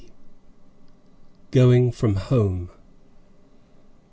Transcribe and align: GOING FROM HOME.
GOING 1.51 1.91
FROM 1.91 2.15
HOME. 2.15 2.71